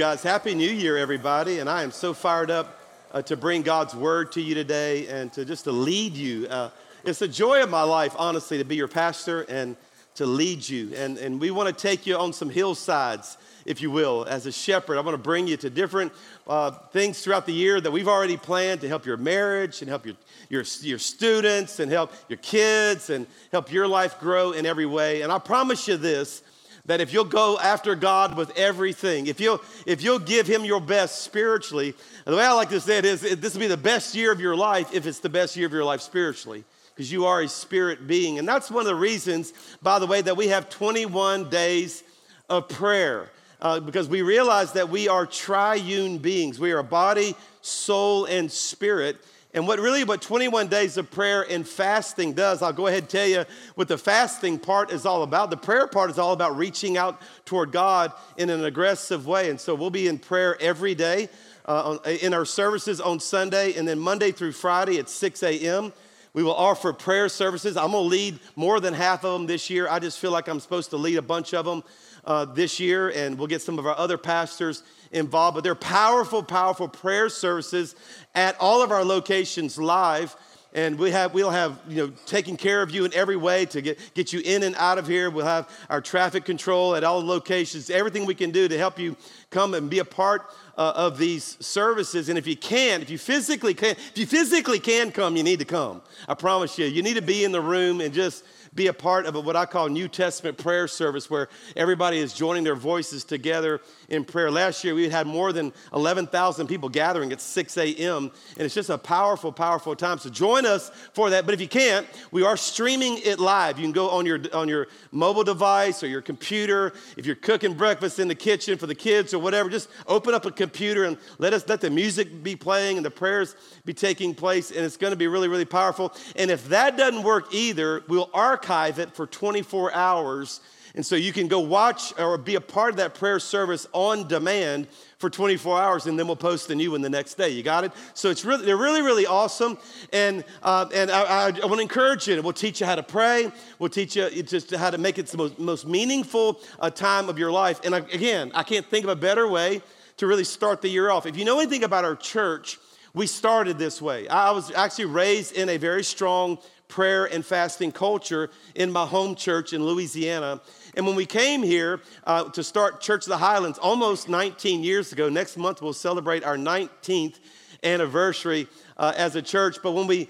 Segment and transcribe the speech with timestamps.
[0.00, 0.22] guys.
[0.22, 1.58] Happy New Year, everybody.
[1.58, 2.80] And I am so fired up
[3.12, 6.46] uh, to bring God's word to you today and to just to lead you.
[6.48, 6.70] Uh,
[7.04, 9.76] it's the joy of my life, honestly, to be your pastor and
[10.14, 10.94] to lead you.
[10.94, 13.36] And, and we want to take you on some hillsides,
[13.66, 14.96] if you will, as a shepherd.
[14.96, 16.14] I want to bring you to different
[16.46, 20.06] uh, things throughout the year that we've already planned to help your marriage and help
[20.06, 20.14] your,
[20.48, 25.20] your, your students and help your kids and help your life grow in every way.
[25.20, 26.42] And I promise you this
[26.90, 30.80] that if you'll go after God with everything, if you'll, if you'll give Him your
[30.80, 31.94] best spiritually,
[32.24, 34.40] the way I like to say it is this will be the best year of
[34.40, 37.48] your life if it's the best year of your life spiritually, because you are a
[37.48, 38.40] spirit being.
[38.40, 42.02] And that's one of the reasons, by the way, that we have 21 days
[42.48, 43.30] of prayer.
[43.62, 46.58] Uh, because we realize that we are triune beings.
[46.58, 49.16] We are body, soul, and spirit.
[49.52, 53.08] And what really what 21 days of prayer and fasting does, I'll go ahead and
[53.08, 55.50] tell you what the fasting part is all about.
[55.50, 59.50] The prayer part is all about reaching out toward God in an aggressive way.
[59.50, 61.28] And so we'll be in prayer every day
[61.64, 65.92] uh, in our services on Sunday and then Monday through Friday at 6 a.m.
[66.32, 67.76] We will offer prayer services.
[67.76, 69.88] I'm going to lead more than half of them this year.
[69.88, 71.82] I just feel like I'm supposed to lead a bunch of them
[72.24, 74.82] uh, this year, and we'll get some of our other pastors
[75.12, 75.54] involved.
[75.54, 77.94] But they're powerful, powerful prayer services
[78.34, 80.36] at all of our locations live.
[80.72, 83.80] And we have, we'll have, you know, taking care of you in every way to
[83.80, 85.28] get, get you in and out of here.
[85.28, 89.16] We'll have our traffic control at all locations, everything we can do to help you
[89.50, 90.42] come and be a part
[90.78, 92.28] uh, of these services.
[92.28, 95.58] And if you can, if you physically can, if you physically can come, you need
[95.58, 96.02] to come.
[96.28, 99.26] I promise you, you need to be in the room and just be a part
[99.26, 103.80] of what I call New Testament prayer service where everybody is joining their voices together
[104.08, 104.50] in prayer.
[104.50, 108.88] Last year, we had more than 11,000 people gathering at 6 a.m., and it's just
[108.88, 110.18] a powerful, powerful time.
[110.18, 111.46] So join us for that.
[111.46, 113.78] But if you can't, we are streaming it live.
[113.78, 116.92] You can go on your, on your mobile device or your computer.
[117.16, 120.46] If you're cooking breakfast in the kitchen for the kids or whatever, just open up
[120.46, 124.34] a computer and let us let the music be playing and the prayers be taking
[124.34, 126.14] place, and it's going to be really, really powerful.
[126.36, 130.60] And if that doesn't work either, we'll archive it for 24 hours
[130.94, 134.26] and so you can go watch or be a part of that prayer service on
[134.26, 134.88] demand
[135.18, 137.50] for 24 hours, and then we'll post the new one the next day.
[137.50, 137.92] You got it?
[138.14, 139.78] So it's really, they're really, really awesome.
[140.12, 142.40] And, uh, and I, I, I want to encourage you.
[142.42, 143.52] We'll teach you how to pray.
[143.78, 147.38] We'll teach you just how to make it the most, most meaningful uh, time of
[147.38, 147.80] your life.
[147.84, 149.82] And I, again, I can't think of a better way
[150.16, 151.26] to really start the year off.
[151.26, 152.78] If you know anything about our church,
[153.14, 154.28] we started this way.
[154.28, 156.58] I was actually raised in a very strong
[156.90, 160.60] prayer and fasting culture in my home church in Louisiana.
[160.94, 165.12] And when we came here uh, to start Church of the Highlands almost 19 years
[165.12, 167.38] ago, next month we'll celebrate our 19th
[167.82, 168.68] anniversary
[168.98, 169.78] uh, as a church.
[169.82, 170.28] But when we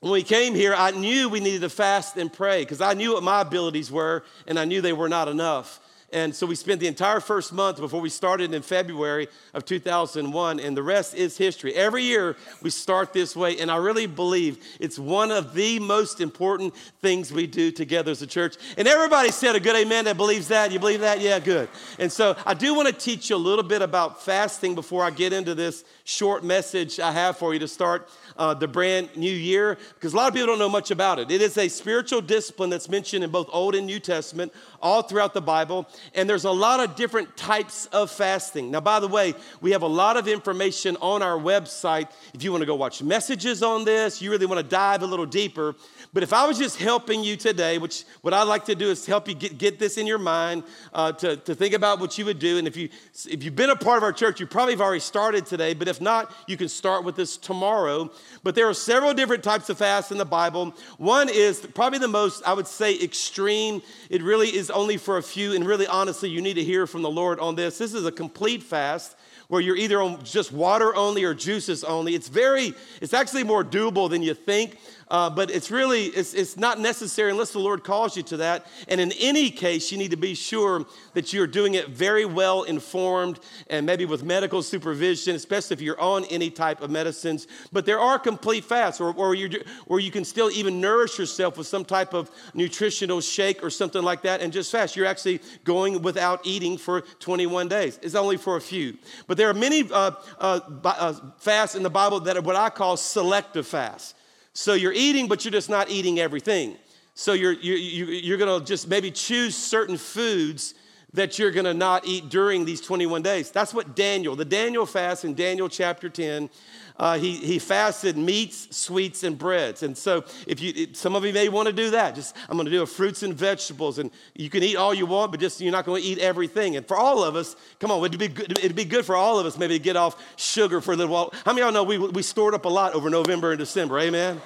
[0.00, 3.14] when we came here, I knew we needed to fast and pray because I knew
[3.14, 5.78] what my abilities were and I knew they were not enough.
[6.12, 10.60] And so we spent the entire first month before we started in February of 2001,
[10.60, 11.74] and the rest is history.
[11.74, 16.20] Every year we start this way, and I really believe it's one of the most
[16.20, 18.56] important things we do together as a church.
[18.76, 20.70] And everybody said a good amen that believes that.
[20.70, 21.20] You believe that?
[21.20, 21.70] Yeah, good.
[21.98, 25.10] And so I do want to teach you a little bit about fasting before I
[25.10, 29.32] get into this short message I have for you to start uh, the brand new
[29.32, 31.30] year because a lot of people don't know much about it.
[31.30, 35.34] It is a spiritual discipline that's mentioned in both Old and New Testament, all throughout
[35.34, 35.88] the Bible.
[36.14, 38.70] And there's a lot of different types of fasting.
[38.70, 42.10] Now, by the way, we have a lot of information on our website.
[42.34, 45.06] If you want to go watch messages on this, you really want to dive a
[45.06, 45.74] little deeper.
[46.14, 49.06] But if I was just helping you today, which what I'd like to do is
[49.06, 50.62] help you get, get this in your mind
[50.92, 52.58] uh, to, to think about what you would do.
[52.58, 52.90] And if, you,
[53.30, 55.72] if you've been a part of our church, you probably have already started today.
[55.72, 58.10] But if not, you can start with this tomorrow.
[58.42, 60.74] But there are several different types of fasts in the Bible.
[60.98, 63.80] One is probably the most, I would say, extreme.
[64.10, 65.54] It really is only for a few.
[65.54, 67.78] And really, honestly, you need to hear from the Lord on this.
[67.78, 69.16] This is a complete fast
[69.52, 72.14] where you're either on just water only or juices only.
[72.14, 72.72] It's very,
[73.02, 74.78] it's actually more doable than you think.
[75.12, 78.66] Uh, but it's really, it's, it's not necessary unless the Lord calls you to that.
[78.88, 82.62] And in any case, you need to be sure that you're doing it very well
[82.62, 83.38] informed
[83.68, 87.46] and maybe with medical supervision, especially if you're on any type of medicines.
[87.72, 91.58] But there are complete fasts where, where, you where you can still even nourish yourself
[91.58, 94.96] with some type of nutritional shake or something like that and just fast.
[94.96, 97.98] You're actually going without eating for 21 days.
[98.00, 98.96] It's only for a few.
[99.26, 102.70] But there are many uh, uh, uh fasts in the Bible that are what I
[102.70, 104.14] call selective fasts.
[104.54, 106.76] So you're eating, but you're just not eating everything.
[107.14, 110.74] So you're, you're, you're going to just maybe choose certain foods
[111.14, 113.50] that you're gonna not eat during these 21 days.
[113.50, 116.48] That's what Daniel, the Daniel fast in Daniel chapter 10,
[116.96, 119.82] uh, he, he fasted meats, sweets, and breads.
[119.82, 122.66] And so, if you, some of you may want to do that, just I'm going
[122.66, 125.60] to do a fruits and vegetables, and you can eat all you want, but just
[125.60, 126.76] you're not going to eat everything.
[126.76, 129.38] And for all of us, come on, it'd be good, it'd be good for all
[129.38, 131.32] of us maybe to get off sugar for a little while.
[131.44, 133.98] How many of y'all know we, we stored up a lot over November and December?
[133.98, 134.40] Amen.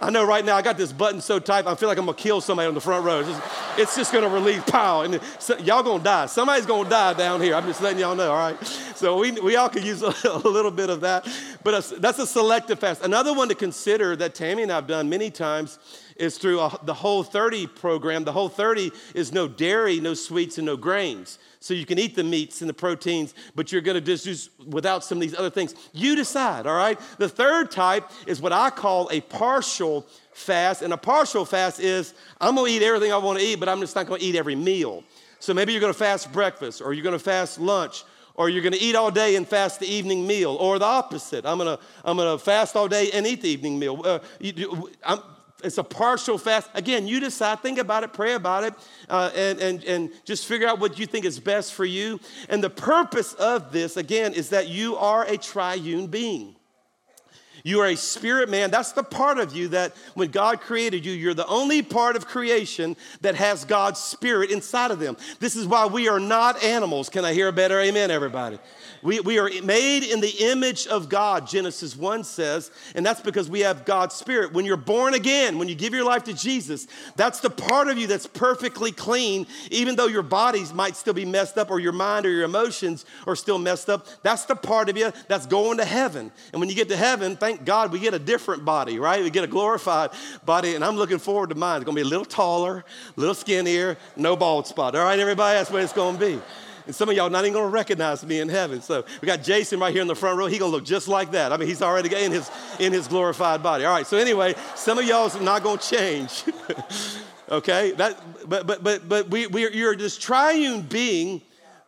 [0.00, 2.16] I know right now I got this button so tight, I feel like I'm gonna
[2.16, 3.20] kill somebody on the front row.
[3.20, 3.42] It's just,
[3.78, 6.26] it's just gonna release power, and so, y'all gonna die.
[6.26, 7.54] Somebody's gonna die down here.
[7.54, 8.66] I'm just letting y'all know, all right?
[8.94, 11.26] So we, we all could use a, a little bit of that,
[11.64, 13.02] but a, that's a selective fast.
[13.02, 15.80] Another one to consider that Tammy and I've done many times
[16.18, 18.24] is through a, the Whole 30 program.
[18.24, 21.38] The Whole 30 is no dairy, no sweets, and no grains.
[21.60, 25.04] So you can eat the meats and the proteins, but you're gonna just do without
[25.04, 25.74] some of these other things.
[25.92, 26.98] You decide, all right?
[27.18, 30.82] The third type is what I call a partial fast.
[30.82, 33.96] And a partial fast is I'm gonna eat everything I wanna eat, but I'm just
[33.96, 35.02] not gonna eat every meal.
[35.40, 38.04] So maybe you're gonna fast breakfast, or you're gonna fast lunch,
[38.34, 41.44] or you're gonna eat all day and fast the evening meal, or the opposite.
[41.44, 44.00] I'm gonna, I'm gonna fast all day and eat the evening meal.
[44.04, 44.90] Uh, you,
[45.64, 46.70] it's a partial fast.
[46.74, 48.74] Again, you decide, think about it, pray about it,
[49.08, 52.20] uh, and, and, and just figure out what you think is best for you.
[52.48, 56.54] And the purpose of this, again, is that you are a triune being.
[57.64, 58.70] You are a spirit man.
[58.70, 62.26] That's the part of you that when God created you, you're the only part of
[62.26, 65.16] creation that has God's spirit inside of them.
[65.40, 67.08] This is why we are not animals.
[67.08, 68.58] Can I hear a better amen, everybody?
[69.02, 73.48] We, we are made in the image of God, Genesis 1 says, and that's because
[73.48, 74.52] we have God's Spirit.
[74.52, 76.86] When you're born again, when you give your life to Jesus,
[77.16, 81.24] that's the part of you that's perfectly clean, even though your bodies might still be
[81.24, 84.06] messed up or your mind or your emotions are still messed up.
[84.22, 86.32] That's the part of you that's going to heaven.
[86.52, 89.22] And when you get to heaven, thank God we get a different body, right?
[89.22, 90.10] We get a glorified
[90.44, 91.76] body, and I'm looking forward to mine.
[91.76, 92.84] It's gonna be a little taller,
[93.16, 94.94] a little skinnier, no bald spot.
[94.94, 95.58] All right, everybody?
[95.58, 96.40] That's what it's gonna be.
[96.88, 98.80] And some of y'all not even gonna recognize me in heaven.
[98.80, 100.46] So we got Jason right here in the front row.
[100.46, 101.52] He gonna look just like that.
[101.52, 103.84] I mean, he's already in his in his glorified body.
[103.84, 104.06] All right.
[104.06, 106.44] So anyway, some of y'all's not gonna change.
[107.50, 107.90] okay.
[107.92, 108.18] That.
[108.48, 111.42] But but but but we we you're this triune being.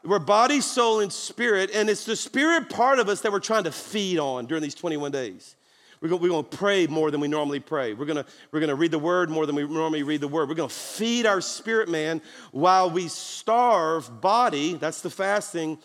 [0.05, 3.64] We're body, soul, and spirit, and it's the spirit part of us that we're trying
[3.64, 5.56] to feed on during these 21 days.
[6.00, 7.93] We're going, we're going to pray more than we normally pray.
[7.93, 10.29] We're going, to, we're going to read the word more than we normally read the
[10.29, 10.49] word.
[10.49, 15.79] We're going to feed our spirit man while we starve body, that's the fasting,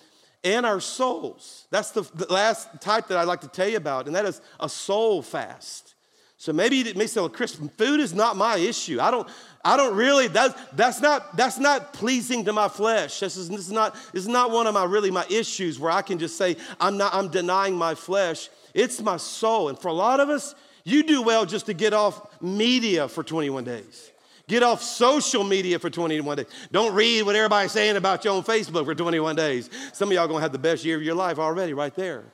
[0.46, 1.68] and our souls.
[1.70, 4.40] That's the, the last type that I'd like to tell you about, and that is
[4.60, 5.96] a soul fast.
[6.38, 9.00] So maybe it may say, well, Chris, food is not my issue.
[9.02, 9.28] I don't,
[9.64, 13.20] I don't really, that's, that's, not, that's not pleasing to my flesh.
[13.20, 15.92] This is, this, is not, this is not one of my really my issues where
[15.92, 18.50] I can just say, I'm, not, I'm denying my flesh.
[18.76, 19.70] It's my soul.
[19.70, 23.24] And for a lot of us, you do well just to get off media for
[23.24, 24.12] 21 days.
[24.48, 26.46] Get off social media for 21 days.
[26.72, 29.70] Don't read what everybody's saying about you on Facebook for 21 days.
[29.94, 32.26] Some of y'all gonna have the best year of your life already right there.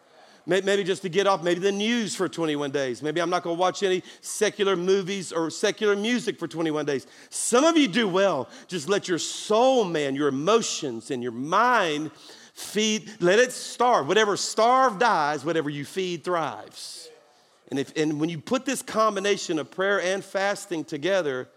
[0.48, 3.04] Maybe just to get off maybe the news for 21 days.
[3.04, 7.06] Maybe I'm not gonna watch any secular movies or secular music for 21 days.
[7.30, 8.50] Some of you do well.
[8.68, 12.10] Just let your soul, man, your emotions and your mind
[12.62, 14.08] Feed, let it starve.
[14.08, 17.10] Whatever starve dies, whatever you feed thrives.
[17.70, 21.48] And, if, and when you put this combination of prayer and fasting together,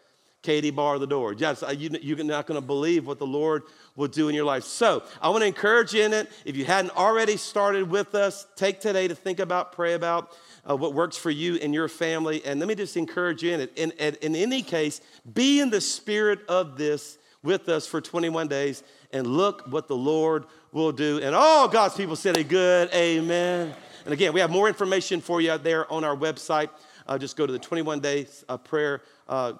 [0.42, 1.32] Katie, bar the door.
[1.32, 3.62] Yes, you, you're not going to believe what the Lord
[3.96, 4.64] will do in your life.
[4.64, 6.30] So I want to encourage you in it.
[6.44, 10.32] If you hadn't already started with us, take today to think about, pray about
[10.68, 12.44] uh, what works for you and your family.
[12.44, 13.72] And let me just encourage you in it.
[13.76, 15.00] In, in, in any case,
[15.32, 18.82] be in the spirit of this with us for 21 days
[19.12, 20.44] and look what the Lord
[20.74, 21.20] will do.
[21.22, 23.72] And all God's people said a good amen.
[24.04, 26.68] And again, we have more information for you there on our website.
[27.06, 29.52] Uh, just go to the 21 days uh, prayer uh,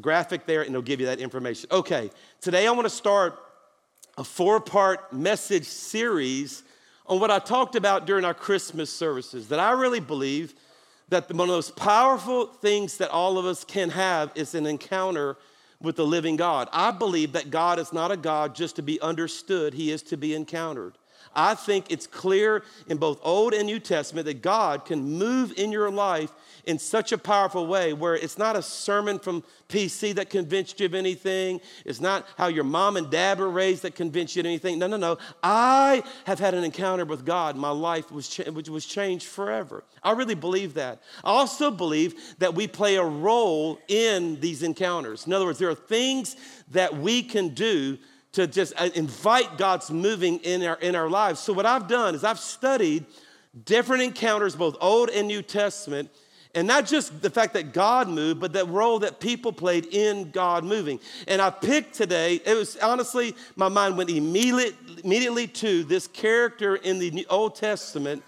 [0.00, 1.68] graphic there, and it'll give you that information.
[1.72, 3.38] Okay, today I want to start
[4.18, 6.62] a four part message series
[7.06, 10.54] on what I talked about during our Christmas services that I really believe
[11.08, 14.66] that one of the most powerful things that all of us can have is an
[14.66, 15.38] encounter
[15.80, 16.68] with the living God.
[16.72, 20.16] I believe that God is not a God just to be understood, He is to
[20.16, 20.98] be encountered.
[21.38, 25.70] I think it's clear in both Old and New Testament that God can move in
[25.70, 26.32] your life
[26.64, 30.86] in such a powerful way where it's not a sermon from PC that convinced you
[30.86, 31.60] of anything.
[31.84, 34.80] It's not how your mom and dad were raised that convinced you of anything.
[34.80, 35.16] No, no, no.
[35.40, 37.54] I have had an encounter with God.
[37.54, 39.84] My life was, cha- was changed forever.
[40.02, 41.00] I really believe that.
[41.22, 45.24] I also believe that we play a role in these encounters.
[45.24, 46.34] In other words, there are things
[46.72, 47.96] that we can do
[48.32, 51.40] to just uh, invite God's moving in our, in our lives.
[51.40, 53.06] So, what I've done is I've studied
[53.64, 56.10] different encounters, both Old and New Testament,
[56.54, 60.30] And not just the fact that God moved, but the role that people played in
[60.30, 60.98] God moving.
[61.26, 66.76] And I picked today, it was honestly, my mind went immediately, immediately to this character
[66.76, 68.22] in the Old Testament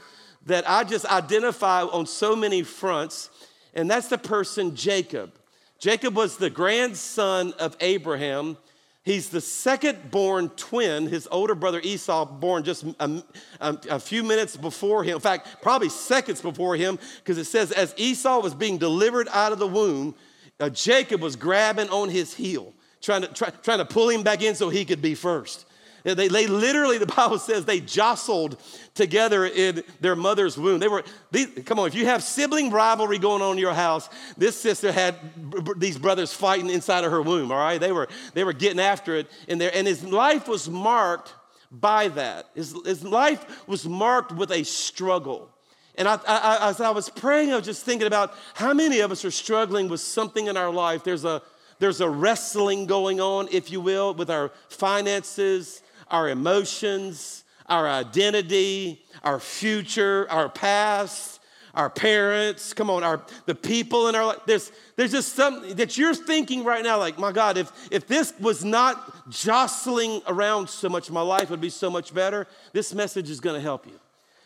[0.47, 3.30] that I just identify on so many fronts,
[3.75, 5.33] and that's the person Jacob.
[5.78, 8.57] Jacob was the grandson of Abraham.
[9.02, 13.23] He's the second born twin, his older brother Esau, born just a,
[13.61, 15.14] a, a few minutes before him.
[15.14, 19.52] In fact, probably seconds before him, because it says, as Esau was being delivered out
[19.52, 20.14] of the womb,
[20.61, 24.42] uh, Jacob was grabbing on his heel, trying to, try, trying to pull him back
[24.42, 25.64] in so he could be first.
[26.04, 28.61] They, they literally, the Bible says, they jostled
[28.95, 30.78] together in their mother's womb.
[30.78, 34.09] They were, these, come on, if you have sibling rivalry going on in your house,
[34.37, 35.16] this sister had
[35.50, 37.80] b- these brothers fighting inside of her womb, all right?
[37.80, 39.71] They were, they were getting after it in there.
[39.75, 41.35] And his life was marked
[41.71, 42.50] by that.
[42.54, 45.49] His, his life was marked with a struggle.
[45.97, 49.12] And I, I, as I was praying, I was just thinking about how many of
[49.12, 51.04] us are struggling with something in our life.
[51.04, 51.42] There's a,
[51.78, 59.02] there's a wrestling going on, if you will, with our finances, our emotions, our identity,
[59.22, 61.40] our future, our past,
[61.74, 64.40] our parents, come on, our the people in our life.
[64.46, 68.34] There's there's just something that you're thinking right now, like, my God, if if this
[68.40, 72.46] was not jostling around so much, my life would be so much better.
[72.72, 73.98] This message is gonna help you.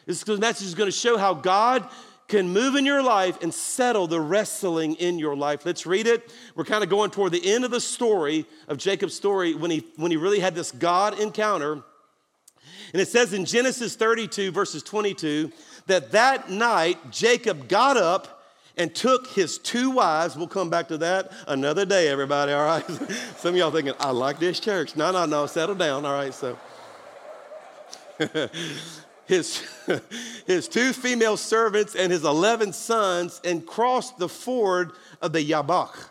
[0.06, 1.88] This message is gonna show how God
[2.28, 5.66] can move in your life and settle the wrestling in your life.
[5.66, 6.32] Let's read it.
[6.54, 9.84] We're kind of going toward the end of the story of Jacob's story when he,
[9.96, 11.82] when he really had this God encounter.
[12.92, 15.50] And it says in Genesis 32, verses 22,
[15.86, 18.34] that that night Jacob got up
[18.76, 20.36] and took his two wives.
[20.36, 22.84] We'll come back to that another day, everybody, all right?
[23.36, 24.96] Some of y'all thinking, I like this church.
[24.96, 26.34] No, no, no, settle down, all right?
[26.34, 26.58] So.
[29.26, 29.62] his,
[30.46, 36.10] his two female servants and his 11 sons and crossed the ford of the Yabach.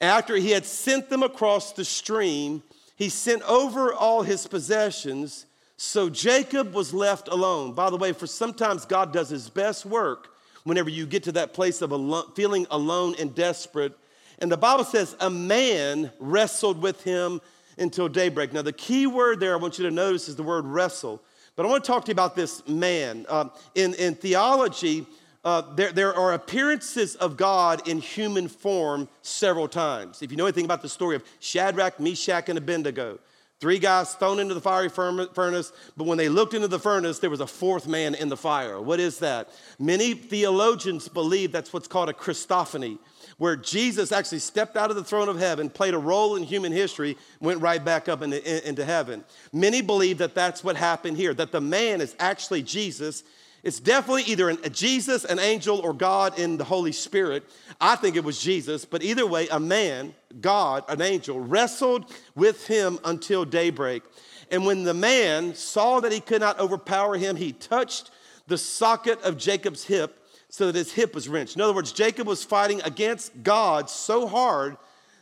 [0.00, 2.62] After he had sent them across the stream,
[2.96, 5.46] he sent over all his possessions.
[5.76, 7.72] So Jacob was left alone.
[7.72, 10.28] By the way, for sometimes God does his best work
[10.64, 13.92] whenever you get to that place of alone, feeling alone and desperate.
[14.38, 17.40] And the Bible says a man wrestled with him
[17.78, 18.52] until daybreak.
[18.52, 21.22] Now, the key word there I want you to notice is the word wrestle.
[21.56, 23.24] But I want to talk to you about this man.
[23.28, 25.06] Uh, in, in theology,
[25.42, 30.20] uh, there, there are appearances of God in human form several times.
[30.20, 33.18] If you know anything about the story of Shadrach, Meshach, and Abednego,
[33.58, 37.30] three guys thrown into the fiery furnace, but when they looked into the furnace, there
[37.30, 38.78] was a fourth man in the fire.
[38.78, 39.48] What is that?
[39.78, 42.98] Many theologians believe that's what's called a Christophany
[43.38, 46.72] where Jesus actually stepped out of the throne of heaven, played a role in human
[46.72, 49.24] history, went right back up into, into heaven.
[49.52, 53.24] Many believe that that's what happened here, that the man is actually Jesus.
[53.62, 57.44] It's definitely either an, a Jesus, an angel, or God in the Holy Spirit.
[57.78, 62.66] I think it was Jesus, but either way, a man, God, an angel, wrestled with
[62.66, 64.02] him until daybreak.
[64.50, 68.10] And when the man saw that he could not overpower him, he touched
[68.46, 70.25] the socket of Jacob's hip
[70.56, 71.54] so that his hip was wrenched.
[71.54, 74.78] In other words, Jacob was fighting against God so hard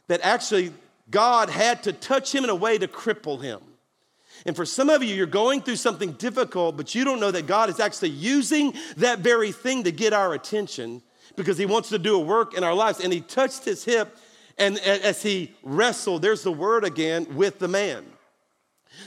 [0.06, 0.72] that actually
[1.10, 3.60] God had to touch him in a way to cripple him.
[4.46, 7.48] And for some of you, you're going through something difficult, but you don't know that
[7.48, 11.02] God is actually using that very thing to get our attention
[11.34, 13.00] because He wants to do a work in our lives.
[13.00, 14.16] And He touched his hip,
[14.56, 18.04] and as He wrestled, there's the word again, with the man.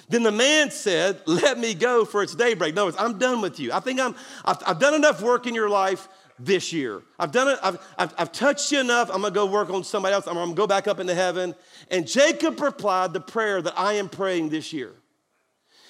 [0.10, 2.75] Then the man said, Let me go for it's daybreak.
[2.75, 3.72] No, I'm done with you.
[3.72, 6.07] I think I'm, I've, I've, done enough work in your life
[6.39, 7.01] this year.
[7.17, 9.10] I've done it, I've, I've, I've touched you enough.
[9.10, 10.27] I'm gonna go work on somebody else.
[10.27, 11.56] I'm gonna go back up into heaven.
[11.89, 14.94] And Jacob replied the prayer that I am praying this year.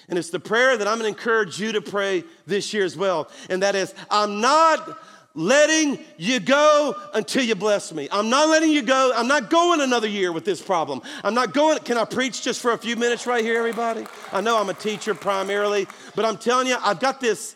[0.10, 3.30] And it's the prayer that I'm gonna encourage you to pray this year as well.
[3.50, 4.98] And that is, I'm not
[5.34, 8.08] letting you go until you bless me.
[8.12, 9.12] I'm not letting you go.
[9.16, 11.02] I'm not going another year with this problem.
[11.24, 11.78] I'm not going.
[11.80, 14.08] Can I preach just for a few minutes right here, everybody?
[14.32, 17.56] I know I'm a teacher primarily, but I'm telling you, I've got this,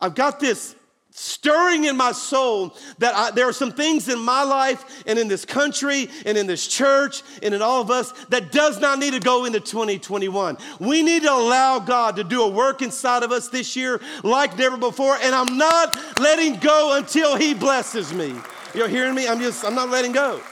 [0.00, 0.76] I've got this
[1.18, 5.28] stirring in my soul that I, there are some things in my life and in
[5.28, 9.14] this country and in this church and in all of us that does not need
[9.14, 10.58] to go into 2021.
[10.78, 14.58] We need to allow God to do a work inside of us this year like
[14.58, 18.34] never before, and I'm not letting go until He blesses me.
[18.74, 19.26] You're hearing me?
[19.26, 20.42] I'm just, I'm not letting go.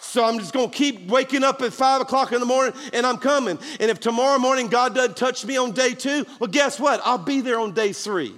[0.00, 3.18] So I'm just gonna keep waking up at five o'clock in the morning and I'm
[3.18, 3.58] coming.
[3.78, 7.00] And if tomorrow morning God doesn't touch me on day two, well, guess what?
[7.04, 8.34] I'll be there on day three.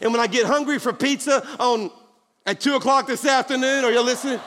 [0.00, 1.90] And when I get hungry for pizza on
[2.46, 4.40] at two o'clock this afternoon, are you listening?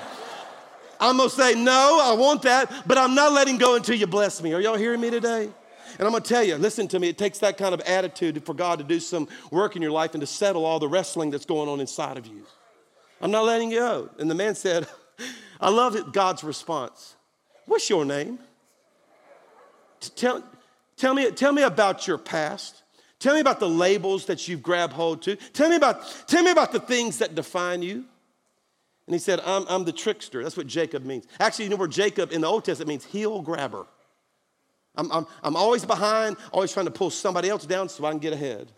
[0.99, 4.41] I'm gonna say, no, I want that, but I'm not letting go until you bless
[4.41, 4.53] me.
[4.53, 5.49] Are y'all hearing me today?
[5.97, 8.53] And I'm gonna tell you, listen to me, it takes that kind of attitude for
[8.53, 11.45] God to do some work in your life and to settle all the wrestling that's
[11.45, 12.43] going on inside of you.
[13.21, 14.09] I'm not letting you go.
[14.19, 14.87] And the man said,
[15.61, 17.15] I love it, God's response.
[17.65, 18.39] What's your name?
[20.15, 20.43] Tell,
[20.97, 22.83] tell, me, tell me about your past.
[23.25, 25.35] Tell me about the labels that you've grabbed hold to.
[25.35, 28.05] Tell me about, tell me about the things that define you.
[29.07, 30.43] And he said, I'm, I'm the trickster.
[30.43, 31.25] That's what Jacob means.
[31.39, 33.87] Actually, you know where Jacob in the Old Testament means heel grabber.
[34.95, 38.19] I'm, I'm, I'm always behind, always trying to pull somebody else down so I can
[38.19, 38.71] get ahead.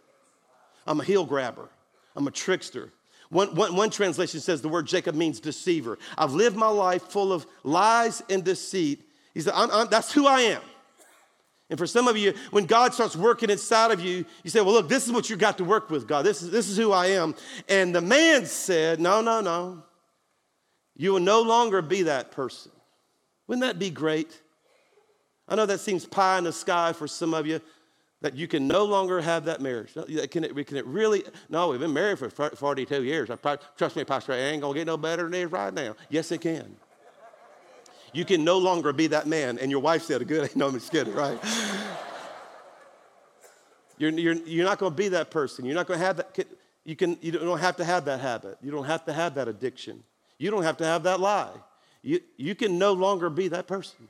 [0.86, 1.68] I'm a heel grabber.
[2.16, 2.94] I'm a trickster.
[3.27, 6.00] One, one, one, translation says the word Jacob means deceiver.
[6.18, 9.01] I've lived my life full of lies and deceit.
[9.34, 10.62] He said, I'm, I'm, That's who I am.
[11.70, 14.74] And for some of you, when God starts working inside of you, you say, Well,
[14.74, 16.26] look, this is what you got to work with, God.
[16.26, 17.36] This is, this is who I am.
[17.68, 19.84] And the man said, No, no, no.
[20.96, 22.72] You will no longer be that person.
[23.48, 24.42] Wouldn't that be great?
[25.48, 27.62] I know that seems pie in the sky for some of you,
[28.22, 29.94] that you can no longer have that marriage.
[29.94, 31.24] Can it, can it really?
[31.50, 33.30] No, we've been married for 42 years.
[33.30, 35.74] I, trust me, Pastor, it ain't going to get no better than it is right
[35.74, 35.96] now.
[36.10, 36.76] Yes, it can.
[38.14, 39.58] You can no longer be that man.
[39.60, 41.40] And your wife said, good, no, I'm just kidding, right?
[43.98, 45.66] you're, you're, you're not going to be that person.
[45.66, 46.48] You're not going to have that.
[46.84, 48.58] You, can, you don't have to have that habit.
[48.62, 50.04] You don't have to have that addiction.
[50.38, 51.52] You don't have to have that lie.
[52.02, 54.08] You, you can no longer be that person.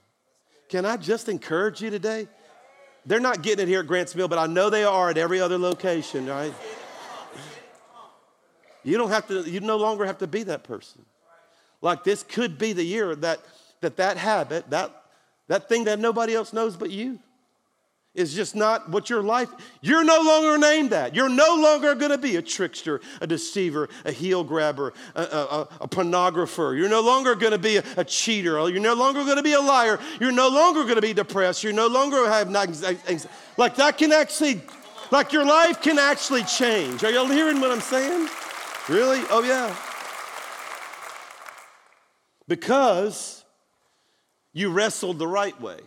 [0.70, 2.28] Can I just encourage you today?
[3.06, 5.40] They're not getting it here at Grants Mill, but I know they are at every
[5.40, 6.54] other location, right?
[8.84, 11.06] You don't have to, you no longer have to be that person.
[11.82, 13.40] Like this could be the year that
[13.82, 14.92] that, that habit, that,
[15.48, 17.20] that thing that nobody else knows but you,
[18.18, 19.48] is just not what your life,
[19.82, 21.14] you're no longer named that.
[21.14, 25.88] You're no longer gonna be a trickster, a deceiver, a heel grabber, a, a, a
[25.88, 26.76] pornographer.
[26.76, 28.68] You're no longer gonna be a, a, cheater.
[28.70, 30.00] You're no longer gonna be a liar.
[30.20, 31.64] You're no longer gonna be depressed.
[31.64, 32.50] You're no longer have.
[32.50, 34.64] Like that can actually,
[35.12, 37.04] like your life can actually change.
[37.04, 38.28] Are y'all hearing what I'm saying?
[38.90, 39.22] Really?
[39.30, 39.76] Oh, yeah.
[42.48, 43.37] Because
[44.58, 45.80] you wrestled the right way.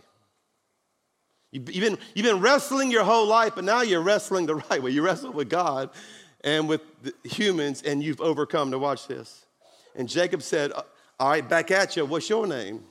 [1.50, 4.92] You've been, you've been wrestling your whole life, but now you're wrestling the right way.
[4.92, 5.90] You wrestle with God
[6.42, 6.80] and with
[7.24, 8.70] humans, and you've overcome.
[8.70, 9.44] To watch this.
[9.96, 10.82] And Jacob said, uh,
[11.18, 12.06] All right, back at you.
[12.06, 12.84] What's your name?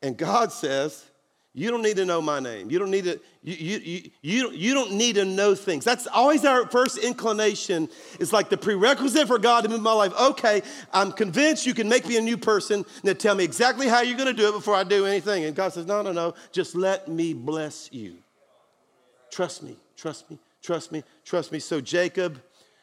[0.00, 1.04] And God says,
[1.58, 2.70] you don't need to know my name.
[2.70, 5.84] You don't need to, you, you, you, you, you don't need to know things.
[5.84, 7.88] That's always our first inclination.
[8.20, 10.12] It's like the prerequisite for God to move my life.
[10.18, 12.86] Okay, I'm convinced you can make me a new person.
[13.02, 15.46] Now tell me exactly how you're going to do it before I do anything.
[15.46, 16.34] And God says, no, no, no.
[16.52, 18.18] Just let me bless you.
[19.32, 21.58] Trust me, trust me, trust me, trust me.
[21.58, 22.40] So Jacob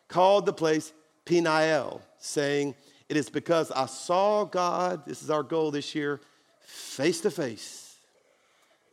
[0.09, 0.91] called the place
[1.23, 2.75] Peniel, saying,
[3.07, 6.19] It is because I saw God, this is our goal this year,
[6.59, 7.84] face to face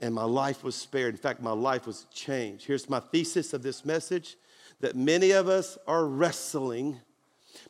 [0.03, 1.15] and my life was spared.
[1.15, 2.67] In fact, my life was changed.
[2.67, 4.37] Here's my thesis of this message
[4.81, 7.01] that many of us are wrestling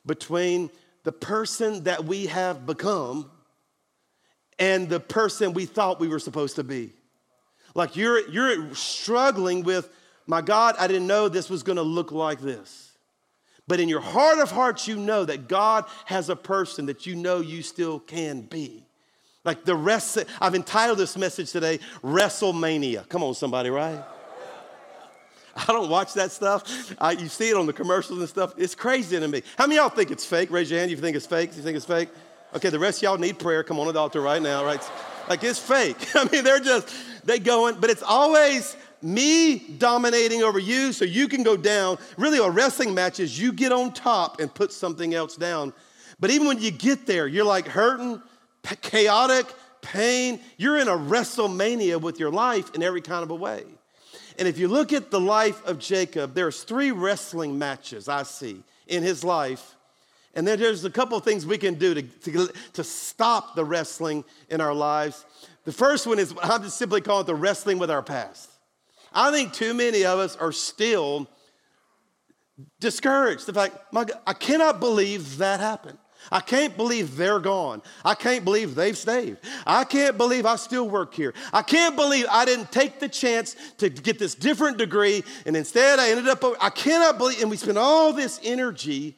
[0.06, 0.70] between
[1.04, 3.30] the person that we have become
[4.58, 6.94] and the person we thought we were supposed to be.
[7.74, 9.90] Like you're, you're struggling with,
[10.26, 12.96] my God, I didn't know this was gonna look like this.
[13.68, 17.14] But in your heart of hearts, you know that God has a person that you
[17.14, 18.86] know you still can be.
[19.44, 23.08] Like the rest, I've entitled this message today, WrestleMania.
[23.08, 24.02] Come on, somebody, right?
[25.54, 26.94] I don't watch that stuff.
[26.98, 28.54] I, you see it on the commercials and stuff.
[28.56, 29.42] It's crazy to me.
[29.58, 30.50] How many y'all think it's fake?
[30.50, 30.90] Raise your hand.
[30.90, 31.56] If you think it's fake?
[31.56, 32.08] You think it's fake?
[32.54, 33.62] Okay, the rest of y'all need prayer.
[33.64, 34.80] Come on to the altar right now, right?
[35.28, 35.96] Like it's fake.
[36.14, 41.26] I mean, they're just, they going, but it's always me dominating over you so you
[41.26, 41.98] can go down.
[42.16, 45.72] Really, a wrestling match is you get on top and put something else down.
[46.20, 48.22] But even when you get there, you're like hurting
[48.80, 49.46] chaotic,
[49.80, 50.40] pain.
[50.56, 53.64] You're in a WrestleMania with your life in every kind of a way.
[54.38, 58.62] And if you look at the life of Jacob, there's three wrestling matches I see
[58.86, 59.76] in his life.
[60.34, 63.64] And then there's a couple of things we can do to, to, to stop the
[63.64, 65.26] wrestling in our lives.
[65.64, 68.50] The first one is I'm just simply calling it the wrestling with our past.
[69.12, 71.28] I think too many of us are still
[72.80, 73.46] discouraged.
[73.46, 75.98] The fact, my God, I cannot believe that happened.
[76.30, 77.82] I can't believe they're gone.
[78.04, 79.38] I can't believe they've stayed.
[79.66, 81.34] I can't believe I still work here.
[81.52, 85.98] I can't believe I didn't take the chance to get this different degree and instead
[85.98, 89.16] I ended up, I cannot believe, and we spend all this energy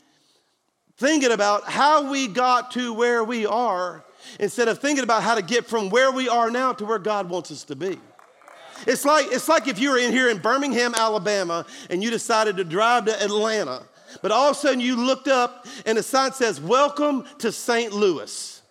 [0.97, 4.05] thinking about how we got to where we are
[4.41, 7.29] instead of thinking about how to get from where we are now to where God
[7.29, 7.99] wants us to be.
[8.87, 12.57] It's like, it's like if you were in here in Birmingham, Alabama, and you decided
[12.57, 13.83] to drive to Atlanta
[14.23, 17.93] but all of a sudden you looked up and the sign says, Welcome to St.
[17.93, 18.63] Louis.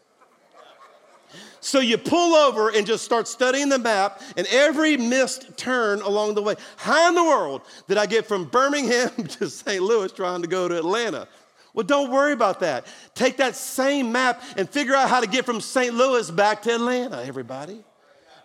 [1.64, 6.36] So you pull over and just start studying the map and every missed turn along
[6.36, 6.56] the way.
[6.76, 9.82] How in the world did I get from Birmingham to St.
[9.82, 11.26] Louis trying to go to Atlanta?
[11.74, 12.86] Well, don't worry about that.
[13.16, 15.94] Take that same map and figure out how to get from St.
[15.94, 17.82] Louis back to Atlanta, everybody.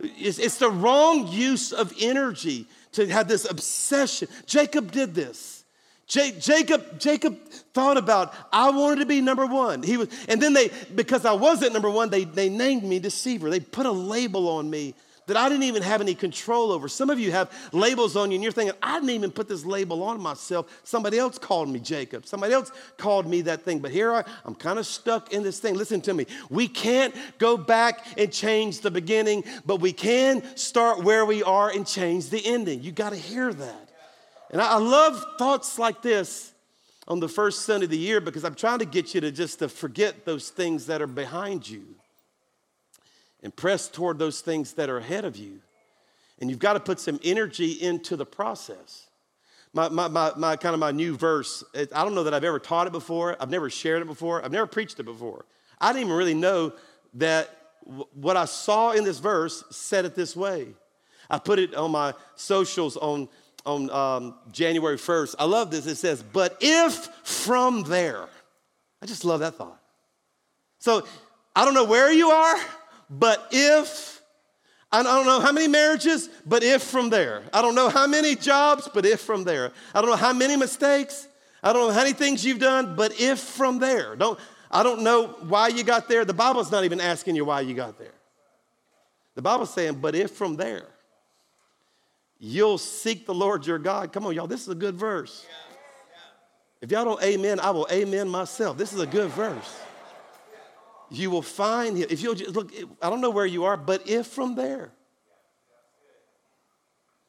[0.01, 4.29] It's, it's the wrong use of energy to have this obsession.
[4.47, 5.58] Jacob did this.
[6.09, 7.39] Jacob, Jacob
[7.75, 9.83] thought about, I wanted to be number one.
[9.83, 13.51] He was, and then they, because I wasn't number one, they, they named me deceiver.
[13.51, 14.95] They put a label on me
[15.27, 16.89] that I didn't even have any control over.
[16.89, 19.67] Some of you have labels on you and you're thinking, I didn't even put this
[19.67, 20.81] label on myself.
[20.85, 22.25] Somebody else called me Jacob.
[22.25, 23.81] Somebody else called me that thing.
[23.81, 25.75] But here I, I'm kind of stuck in this thing.
[25.75, 26.27] Listen to me.
[26.49, 31.69] We can't go back and change the beginning, but we can start where we are
[31.69, 32.83] and change the ending.
[32.83, 33.88] You got to hear that.
[34.51, 36.53] And I love thoughts like this
[37.07, 39.59] on the first Sunday of the year because I'm trying to get you to just
[39.61, 41.85] to forget those things that are behind you
[43.43, 45.61] and press toward those things that are ahead of you.
[46.41, 49.09] And you've got to put some energy into the process.
[49.73, 52.59] My, my, my, my, kind of my new verse, I don't know that I've ever
[52.59, 53.37] taught it before.
[53.41, 54.45] I've never shared it before.
[54.45, 55.45] I've never preached it before.
[55.81, 56.73] I didn't even really know
[57.15, 57.55] that
[58.15, 60.69] what I saw in this verse said it this way.
[61.31, 63.29] I put it on my socials on,
[63.69, 65.35] on um, January 1st.
[65.39, 65.87] I love this.
[65.87, 68.27] It says, but if from there,
[69.03, 69.81] I just love that thought.
[70.79, 71.07] So
[71.55, 72.59] I don't know where you are.
[73.11, 74.21] But if,
[74.91, 77.43] I don't know how many marriages, but if from there.
[77.53, 79.73] I don't know how many jobs, but if from there.
[79.95, 81.29] I don't know how many mistakes.
[81.63, 84.17] I don't know how many things you've done, but if from there.
[84.17, 84.39] Don't,
[84.71, 86.25] I don't know why you got there.
[86.25, 88.15] The Bible's not even asking you why you got there.
[89.35, 90.87] The Bible's saying, but if from there,
[92.39, 94.13] you'll seek the Lord your God.
[94.13, 95.47] Come on, y'all, this is a good verse.
[96.81, 98.79] If y'all don't amen, I will amen myself.
[98.79, 99.77] This is a good verse
[101.11, 102.07] you will find him.
[102.11, 104.91] If you'll just look, I don't know where you are, but if from there,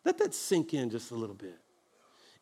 [0.05, 1.57] let that sink in just a little bit.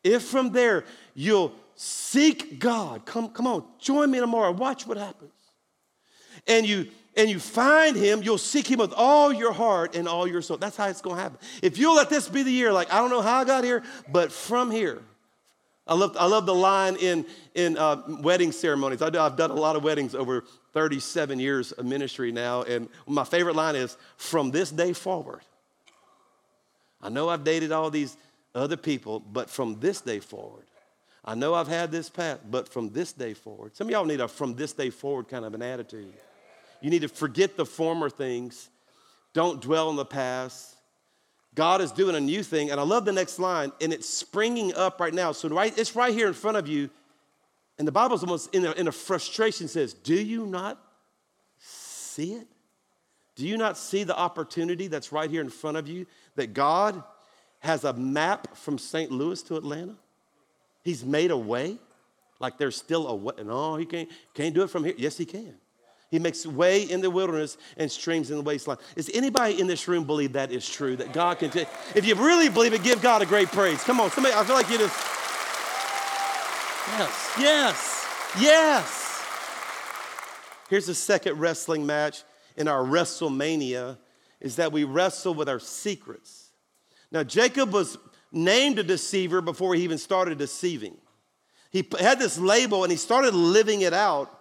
[0.03, 5.32] If from there you'll seek God, come, come on, join me tomorrow, watch what happens.
[6.47, 10.27] And you and you find him, you'll seek him with all your heart and all
[10.27, 10.58] your soul.
[10.58, 11.39] That's how it's gonna happen.
[11.63, 13.84] If you'll let this be the year, like I don't know how I got here,
[14.12, 15.01] but from here,
[15.88, 17.25] I love, I love the line in,
[17.56, 19.01] in uh, wedding ceremonies.
[19.01, 22.89] I do, I've done a lot of weddings over 37 years of ministry now, and
[23.08, 25.41] my favorite line is from this day forward.
[27.01, 28.17] I know I've dated all these
[28.53, 30.65] other people, but from this day forward,
[31.23, 34.21] I know I've had this path, but from this day forward, some of y'all need
[34.21, 36.13] a from this day forward kind of an attitude.
[36.82, 38.70] You need to forget the former things,
[39.34, 40.76] don't dwell on the past.
[41.54, 42.70] God is doing a new thing.
[42.70, 45.32] And I love the next line, and it's springing up right now.
[45.32, 46.90] So right, it's right here in front of you.
[47.80, 50.80] And the Bible's almost in a, in a frustration says, Do you not
[51.58, 52.48] see it?
[53.36, 56.06] Do you not see the opportunity that's right here in front of you?
[56.36, 57.04] That God
[57.60, 59.12] has a map from St.
[59.12, 59.96] Louis to Atlanta?
[60.84, 61.78] He's made a way.
[62.40, 63.34] Like there's still a way.
[63.40, 64.94] No, oh, he can't, can't do it from here.
[64.98, 65.56] Yes, he can.
[66.10, 68.80] He makes way in the wilderness and streams in the wasteland.
[68.96, 70.96] Does anybody in this room believe that is true?
[70.96, 73.84] That God can take, if you really believe it, give God a great praise.
[73.84, 74.96] Come on, somebody, I feel like you just,
[76.98, 78.08] yes, yes,
[78.39, 79.04] yes.
[80.70, 82.24] Here's the second wrestling match
[82.56, 83.98] in our WrestleMania
[84.39, 86.52] is that we wrestle with our secrets.
[87.12, 87.98] Now, Jacob was
[88.32, 90.98] named a deceiver before he even started deceiving.
[91.70, 94.37] He had this label and he started living it out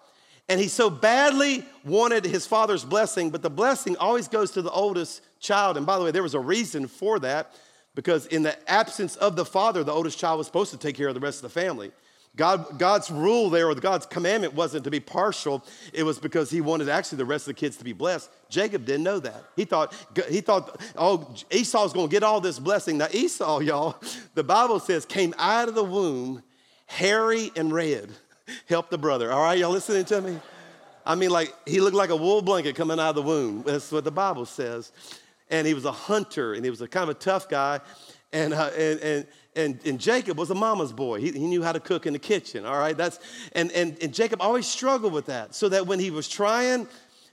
[0.48, 4.70] and he so badly wanted his father's blessing, but the blessing always goes to the
[4.70, 5.76] oldest child.
[5.76, 7.52] And by the way, there was a reason for that
[7.94, 11.08] because in the absence of the father, the oldest child was supposed to take care
[11.08, 11.90] of the rest of the family.
[12.36, 15.64] God, God's rule there, or God's commandment wasn't to be partial.
[15.94, 18.30] It was because he wanted actually the rest of the kids to be blessed.
[18.50, 19.42] Jacob didn't know that.
[19.56, 19.94] He thought,
[20.28, 22.98] he thought, oh, Esau's gonna get all this blessing.
[22.98, 23.96] Now, Esau, y'all,
[24.34, 26.42] the Bible says, came out of the womb
[26.84, 28.10] hairy and red.
[28.68, 29.32] Help the brother.
[29.32, 30.38] All right, y'all listening to me?
[31.04, 33.62] I mean, like, he looked like a wool blanket coming out of the womb.
[33.64, 34.92] That's what the Bible says.
[35.50, 37.80] And he was a hunter, and he was a kind of a tough guy.
[38.32, 41.20] And, uh, and, and, and, and, Jacob was a mama's boy.
[41.20, 42.96] He, he knew how to cook in the kitchen, all right?
[42.96, 43.20] That's,
[43.52, 45.54] and, and, and Jacob always struggled with that.
[45.54, 46.88] So that when he was trying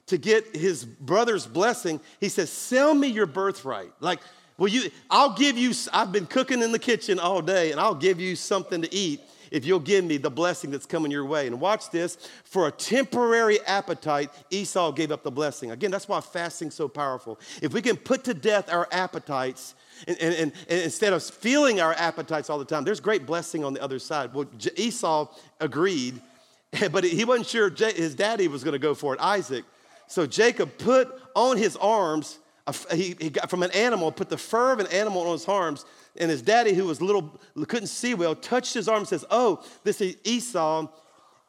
[0.05, 3.91] to get his brother's blessing, he says, Sell me your birthright.
[3.99, 4.19] Like,
[4.57, 7.95] will you, I'll give you, I've been cooking in the kitchen all day, and I'll
[7.95, 9.19] give you something to eat
[9.53, 11.45] if you'll give me the blessing that's coming your way.
[11.45, 15.69] And watch this for a temporary appetite, Esau gave up the blessing.
[15.69, 17.39] Again, that's why fasting's so powerful.
[17.61, 19.75] If we can put to death our appetites,
[20.07, 23.73] and, and, and, instead of feeling our appetites all the time, there's great blessing on
[23.73, 24.33] the other side.
[24.33, 25.27] Well, Esau
[25.61, 26.19] agreed,
[26.91, 29.65] but he wasn't sure his daddy was going to go for it, Isaac.
[30.07, 32.39] So Jacob put on his arms,
[32.91, 35.85] he, he got from an animal, put the fur of an animal on his arms,
[36.17, 39.63] and his daddy, who was little, couldn't see well, touched his arm and says, Oh,
[39.83, 40.87] this is Esau.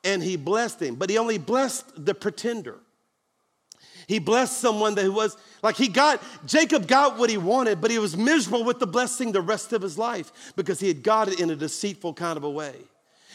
[0.03, 2.79] and he blessed him, but he only blessed the pretender.
[4.07, 7.99] He blessed someone that was like he got, Jacob got what he wanted, but he
[7.99, 11.41] was miserable with the blessing the rest of his life because he had got it
[11.41, 12.75] in a deceitful kind of a way.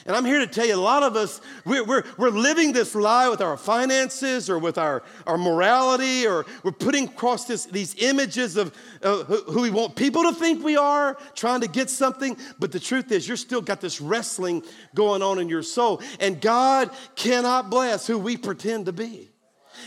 [0.05, 2.95] And I'm here to tell you, a lot of us, we're, we're, we're living this
[2.95, 7.95] lie with our finances or with our, our morality, or we're putting across this, these
[7.99, 11.89] images of uh, who, who we want people to think we are, trying to get
[11.89, 12.37] something.
[12.59, 14.63] But the truth is, you're still got this wrestling
[14.95, 16.01] going on in your soul.
[16.19, 19.28] And God cannot bless who we pretend to be.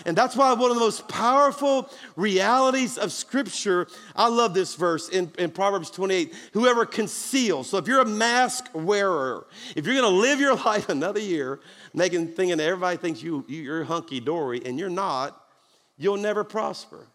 [0.06, 5.08] And that's why one of the most powerful realities of Scripture, I love this verse
[5.08, 7.68] in, in Proverbs 28 whoever conceals.
[7.68, 11.60] So if you're a mask wearer, if you're gonna live your life another year,
[11.94, 15.40] making thinking everybody thinks you, you're hunky dory and you're not,
[15.96, 17.06] you'll never prosper.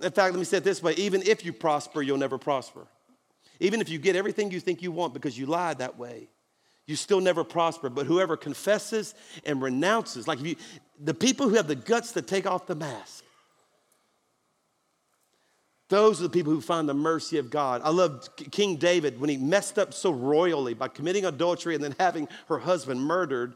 [0.00, 2.86] In fact, let me say it this way even if you prosper, you'll never prosper.
[3.60, 6.28] Even if you get everything you think you want because you lied that way,
[6.86, 7.88] you still never prosper.
[7.88, 9.14] But whoever confesses
[9.44, 10.56] and renounces, like you,
[10.98, 13.24] the people who have the guts to take off the mask,
[15.88, 17.82] those are the people who find the mercy of God.
[17.84, 21.94] I love King David when he messed up so royally by committing adultery and then
[22.00, 23.52] having her husband murdered,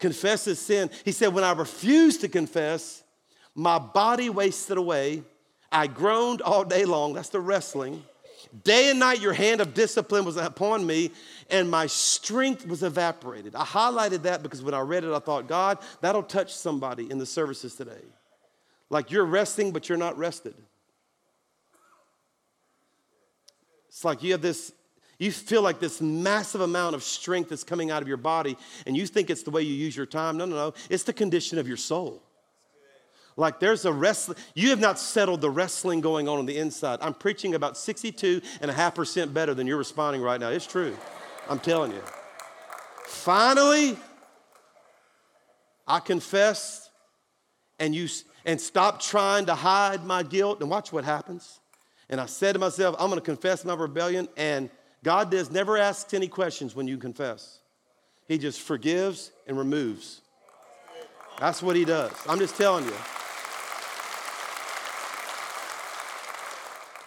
[0.00, 0.90] confess his sin.
[1.04, 3.04] He said, When I refused to confess,
[3.54, 5.22] my body wasted away.
[5.70, 7.12] I groaned all day long.
[7.12, 8.02] That's the wrestling.
[8.64, 11.10] Day and night, your hand of discipline was upon me,
[11.50, 13.54] and my strength was evaporated.
[13.54, 17.18] I highlighted that because when I read it, I thought, God, that'll touch somebody in
[17.18, 18.04] the services today.
[18.90, 20.54] Like you're resting, but you're not rested.
[23.88, 24.72] It's like you have this,
[25.18, 28.96] you feel like this massive amount of strength that's coming out of your body, and
[28.96, 30.36] you think it's the way you use your time.
[30.36, 30.74] No, no, no.
[30.88, 32.22] It's the condition of your soul.
[33.38, 36.98] Like there's a wrestling, you have not settled the wrestling going on on the inside.
[37.00, 40.48] I'm preaching about 62 and a half percent better than you're responding right now.
[40.48, 40.96] It's true.
[41.48, 42.02] I'm telling you.
[43.06, 43.96] Finally,
[45.86, 46.90] I confess
[47.78, 48.08] and you
[48.44, 51.60] and stop trying to hide my guilt and watch what happens.
[52.10, 54.68] And I said to myself, I'm going to confess my rebellion and
[55.04, 57.60] God does never asks any questions when you confess.
[58.26, 60.22] He just forgives and removes.
[61.38, 62.10] That's what he does.
[62.28, 62.94] I'm just telling you.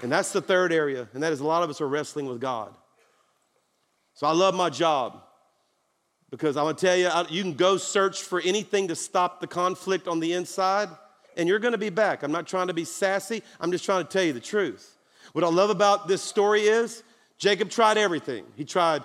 [0.02, 2.42] And that's the third area, and that is a lot of us are wrestling with
[2.42, 2.74] God.
[4.16, 5.22] So I love my job
[6.32, 10.08] because I'm gonna tell you, you can go search for anything to stop the conflict
[10.08, 10.90] on the inside,
[11.38, 12.24] and you're gonna be back.
[12.24, 14.98] I'm not trying to be sassy, I'm just trying to tell you the truth.
[15.34, 17.04] What I love about this story is
[17.38, 18.46] Jacob tried everything.
[18.56, 19.04] He tried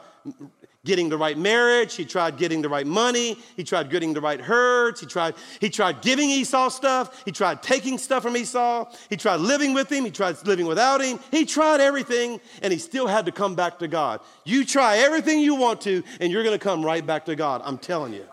[0.87, 4.41] getting the right marriage, he tried getting the right money, he tried getting the right
[4.41, 9.17] herds, he tried, he tried giving Esau stuff, he tried taking stuff from Esau, he
[9.17, 13.07] tried living with him, he tried living without him, he tried everything, and he still
[13.07, 14.21] had to come back to God.
[14.45, 17.61] You try everything you want to, and you're gonna come right back to God.
[17.65, 18.25] I'm telling you.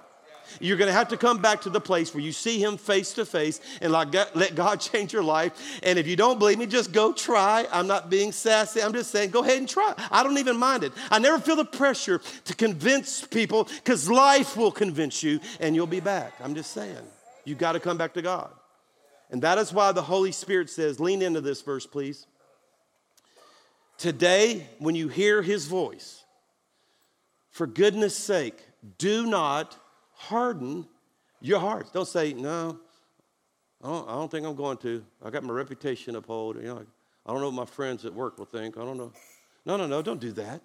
[0.59, 3.13] You're going to have to come back to the place where you see Him face
[3.13, 5.53] to face and like let God change your life.
[5.83, 7.67] And if you don't believe me, just go try.
[7.71, 8.81] I'm not being sassy.
[8.81, 9.93] I'm just saying, go ahead and try.
[10.11, 10.93] I don't even mind it.
[11.11, 15.87] I never feel the pressure to convince people because life will convince you and you'll
[15.87, 16.33] be back.
[16.43, 16.97] I'm just saying,
[17.45, 18.51] you've got to come back to God.
[19.29, 22.27] And that is why the Holy Spirit says, lean into this verse, please.
[23.97, 26.23] Today, when you hear His voice,
[27.49, 28.59] for goodness sake,
[28.97, 29.77] do not
[30.13, 30.87] harden
[31.41, 31.91] your hearts.
[31.91, 32.79] Don't say, no,
[33.83, 35.03] I don't, I don't think I'm going to.
[35.23, 36.55] I got my reputation uphold.
[36.55, 36.85] You know,
[37.25, 38.77] I don't know what my friends at work will think.
[38.77, 39.11] I don't know.
[39.65, 40.61] No, no, no, don't do that.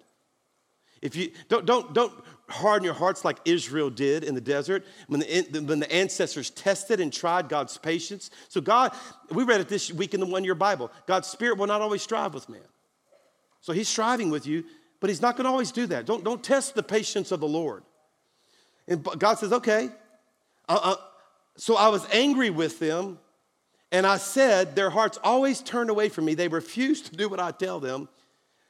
[1.01, 2.11] If you don't, don't, don't
[2.49, 6.99] harden your hearts like Israel did in the desert when the, when the ancestors tested
[6.99, 8.31] and tried God's patience.
[8.49, 8.93] So, God,
[9.31, 10.91] we read it this week in the one year Bible.
[11.07, 12.59] God's spirit will not always strive with man.
[13.61, 14.65] So, He's striving with you,
[14.99, 16.05] but He's not going to always do that.
[16.05, 17.83] Don't, don't test the patience of the Lord.
[18.89, 19.89] And God says, okay.
[20.67, 20.95] Uh, uh,
[21.55, 23.19] so I was angry with them,
[23.91, 26.33] and I said, Their hearts always turn away from me.
[26.33, 28.09] They refuse to do what I tell them.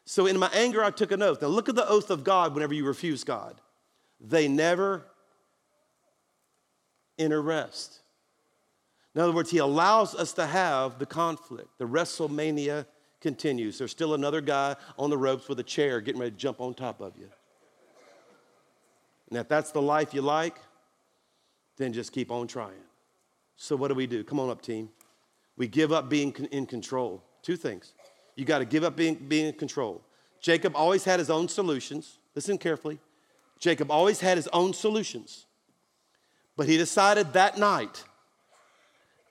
[0.06, 1.42] So in my anger, I took an oath.
[1.42, 3.62] Now look at the oath of God whenever you refuse God.
[4.20, 5.06] They never
[7.18, 8.00] enter rest.
[9.14, 11.78] In other words, He allows us to have the conflict.
[11.78, 12.86] The WrestleMania
[13.22, 13.78] continues.
[13.78, 16.74] There's still another guy on the ropes with a chair getting ready to jump on
[16.74, 17.30] top of you.
[19.30, 20.56] And if that's the life you like,
[21.78, 22.84] then just keep on trying.
[23.56, 24.24] So, what do we do?
[24.24, 24.89] Come on up, team.
[25.58, 27.24] We give up being in control.
[27.42, 27.94] Two things.
[28.36, 30.02] You got to give up being, being in control.
[30.42, 32.20] Jacob always had his own solutions.
[32.36, 33.00] Listen carefully.
[33.60, 35.46] Jacob always had his own solutions.
[36.56, 38.04] But he decided that night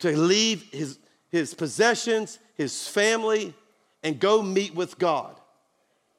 [0.00, 0.98] to leave his,
[1.30, 3.54] his possessions, his family,
[4.02, 5.38] and go meet with God.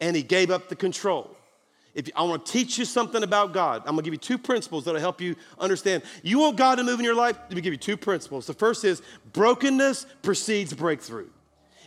[0.01, 1.35] And he gave up the control.
[1.95, 4.37] If I want to teach you something about God, I'm going to give you two
[4.37, 6.03] principles that'll help you understand.
[6.23, 7.37] You want God to move in your life?
[7.39, 8.45] Let me give you two principles.
[8.45, 9.01] The first is
[9.33, 11.29] brokenness precedes breakthrough.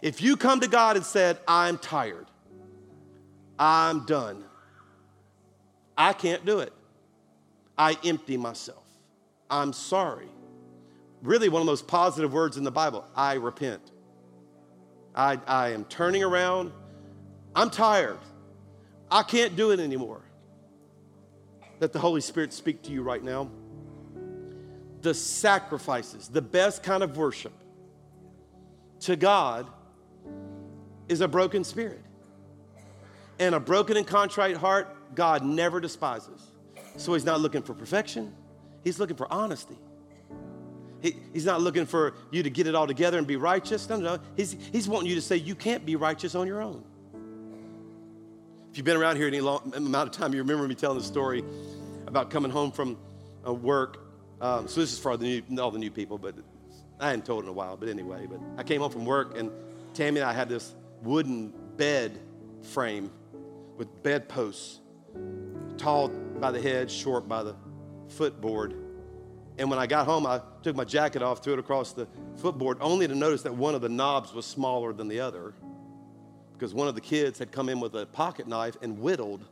[0.02, 2.26] If you come to God and said, I'm tired,
[3.58, 4.44] I'm done,
[5.96, 6.72] I can't do it,
[7.78, 8.84] I empty myself,
[9.48, 10.28] I'm sorry.
[11.22, 13.92] Really, one of those positive words in the Bible I repent.
[15.14, 16.72] I, I am turning around.
[17.54, 18.18] I'm tired.
[19.12, 20.22] I can't do it anymore.
[21.80, 23.50] Let the Holy Spirit speak to you right now.
[25.02, 27.52] The sacrifices, the best kind of worship
[29.00, 29.66] to God
[31.08, 32.00] is a broken spirit.
[33.38, 36.40] And a broken and contrite heart, God never despises.
[36.96, 38.32] So He's not looking for perfection,
[38.82, 39.76] He's looking for honesty.
[41.02, 43.88] He, he's not looking for you to get it all together and be righteous.
[43.88, 44.22] No, no, no.
[44.36, 46.84] He's, he's wanting you to say you can't be righteous on your own.
[48.72, 51.04] If you've been around here any long amount of time, you remember me telling the
[51.04, 51.44] story
[52.06, 52.96] about coming home from
[53.46, 53.98] uh, work.
[54.40, 56.36] Um, so this is for the new, all the new people, but
[56.98, 57.76] I hadn't told in a while.
[57.76, 59.50] But anyway, but I came home from work and
[59.92, 62.18] Tammy and I had this wooden bed
[62.62, 63.10] frame
[63.76, 64.80] with bed posts,
[65.76, 67.54] tall by the head, short by the
[68.08, 68.72] footboard.
[69.58, 72.78] And when I got home, I took my jacket off, threw it across the footboard,
[72.80, 75.52] only to notice that one of the knobs was smaller than the other
[76.62, 79.44] because one of the kids had come in with a pocket knife and whittled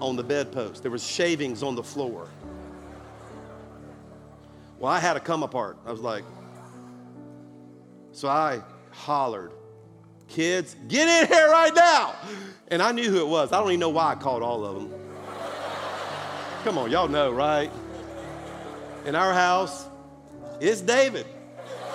[0.00, 0.80] on the bedpost.
[0.80, 2.28] There was shavings on the floor.
[4.78, 5.76] Well, I had to come apart.
[5.84, 6.24] I was like,
[8.12, 9.52] so I hollered,
[10.28, 12.14] kids, get in here right now.
[12.68, 13.52] And I knew who it was.
[13.52, 14.94] I don't even know why I called all of them.
[16.64, 17.70] Come on, y'all know, right?
[19.04, 19.84] In our house,
[20.58, 21.26] it's David.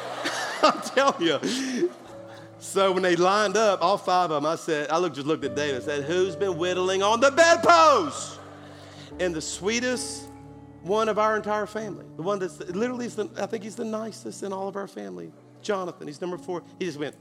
[0.62, 1.90] I'm telling you,
[2.60, 5.46] so when they lined up, all five of them, I said, I looked, just looked
[5.46, 8.40] at David and said, Who's been whittling on the bedpost?
[9.20, 10.30] And the sweetest
[10.82, 13.86] one of our entire family, the one that's literally, is the, I think he's the
[13.86, 16.64] nicest in all of our family, Jonathan, he's number four.
[16.80, 17.16] He just went,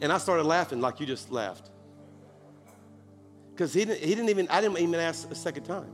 [0.00, 1.70] And I started laughing like you just laughed.
[3.52, 5.92] Because he didn't, he didn't even, I didn't even ask a second time.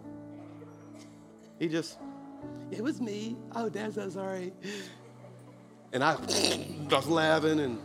[1.58, 1.98] He just,
[2.70, 3.36] it was me.
[3.54, 4.52] Oh, Dad, so sorry.
[5.92, 6.16] And I
[6.90, 7.78] was laughing and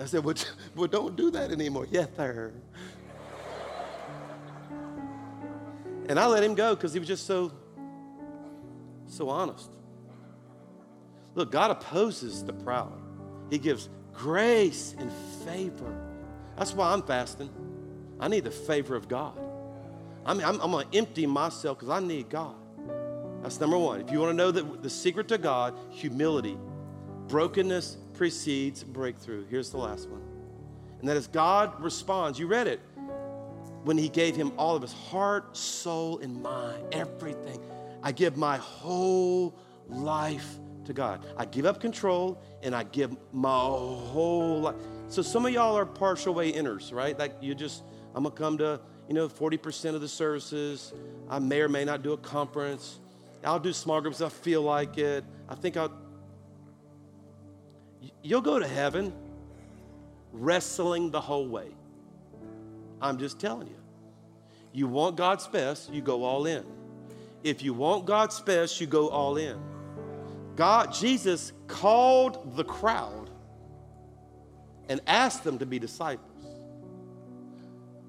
[0.00, 0.34] I said, well,
[0.76, 1.86] well, don't do that anymore.
[1.90, 2.52] Yes, sir.
[6.08, 7.52] And I let him go because he was just so,
[9.06, 9.70] so honest.
[11.34, 13.00] Look, God opposes the proud.
[13.50, 15.10] He gives grace and
[15.44, 15.94] favor.
[16.56, 17.50] That's why I'm fasting.
[18.20, 19.38] I need the favor of God.
[20.24, 22.54] I mean, I'm, I'm going to empty myself because I need God.
[23.42, 24.00] That's number one.
[24.00, 26.56] If you want to know the, the secret to God, humility.
[27.26, 29.46] Brokenness precedes breakthrough.
[29.46, 30.22] Here's the last one.
[31.00, 32.38] And that is God responds.
[32.38, 32.80] You read it.
[33.84, 37.60] When he gave him all of his heart, soul, and mind, everything.
[38.02, 41.26] I give my whole life to God.
[41.36, 44.76] I give up control and I give my whole life.
[45.08, 47.18] So some of y'all are partial way inners, right?
[47.18, 47.82] Like you just,
[48.14, 50.92] I'm gonna come to, you know, 40% of the services.
[51.28, 53.00] I may or may not do a conference.
[53.44, 55.24] I'll do small groups I feel like it.
[55.48, 55.92] I think I'll.
[58.22, 59.12] You'll go to heaven
[60.32, 61.68] wrestling the whole way.
[63.00, 63.76] I'm just telling you.
[64.72, 66.64] You want God's best, you go all in.
[67.44, 69.58] If you want God's best, you go all in.
[70.56, 73.30] God, Jesus called the crowd
[74.88, 76.28] and asked them to be disciples.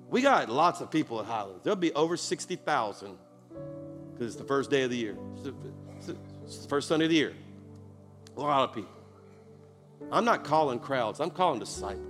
[0.10, 1.64] We got lots of people at Highlands.
[1.64, 3.18] There'll be over 60,000
[4.14, 5.18] because it's the first day of the year.
[5.36, 7.34] It's the first Sunday of the year.
[8.38, 8.92] A lot of people.
[10.12, 12.08] I'm not calling crowds, I'm calling disciples.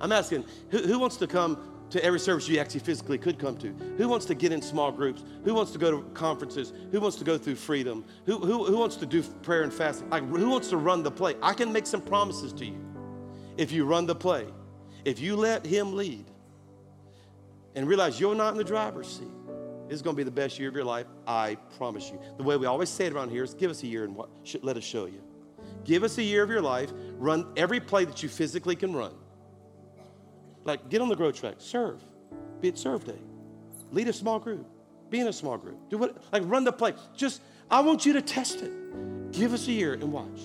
[0.00, 1.58] I'm asking who, who wants to come
[1.90, 3.68] to every service you actually physically could come to?
[3.96, 5.22] Who wants to get in small groups?
[5.44, 6.72] Who wants to go to conferences?
[6.92, 8.04] Who wants to go through freedom?
[8.26, 10.10] Who, who, who wants to do prayer and fasting?
[10.10, 11.34] Like, who wants to run the play?
[11.42, 12.78] I can make some promises to you
[13.56, 14.46] if you run the play.
[15.04, 16.26] If you let Him lead
[17.74, 19.28] and realize you're not in the driver's seat,
[19.88, 21.06] this is going to be the best year of your life.
[21.26, 22.20] I promise you.
[22.36, 24.28] The way we always say it around here is give us a year and what,
[24.62, 25.22] let us show you.
[25.84, 26.92] Give us a year of your life.
[27.16, 29.14] Run every play that you physically can run.
[30.64, 32.02] Like get on the growth track, serve,
[32.60, 33.18] be it serve day,
[33.90, 34.66] lead a small group,
[35.08, 35.78] be in a small group.
[35.88, 36.92] Do what like run the play.
[37.16, 39.32] Just I want you to test it.
[39.32, 40.40] Give us a year and watch.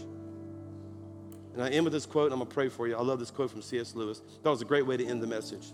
[1.54, 2.96] And I end with this quote, and I'm gonna pray for you.
[2.96, 3.96] I love this quote from C.S.
[3.96, 4.22] Lewis.
[4.44, 5.74] That was a great way to end the message.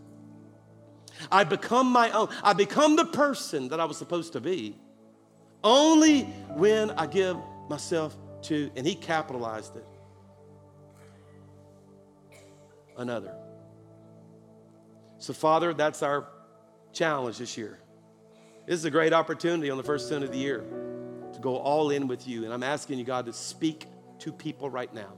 [1.31, 2.29] I become my own.
[2.43, 4.75] I become the person that I was supposed to be
[5.63, 6.23] only
[6.55, 7.37] when I give
[7.69, 9.85] myself to, and he capitalized it,
[12.97, 13.35] another.
[15.17, 16.27] So, Father, that's our
[16.93, 17.79] challenge this year.
[18.65, 20.63] This is a great opportunity on the first Sunday of the year
[21.33, 22.45] to go all in with you.
[22.45, 23.85] And I'm asking you, God, to speak
[24.19, 25.13] to people right now.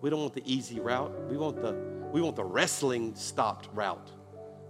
[0.00, 1.12] We don't want the easy route.
[1.30, 1.72] We want the,
[2.12, 4.10] we want the wrestling stopped route.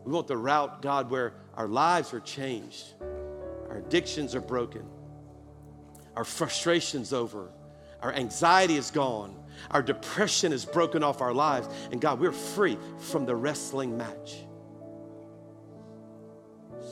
[0.06, 2.94] We want the route, God, where our lives are changed,
[3.68, 4.84] our addictions are broken,
[6.14, 7.50] our frustration's over,
[8.00, 9.34] our anxiety is gone,
[9.72, 14.36] our depression is broken off our lives, and God, we're free from the wrestling match.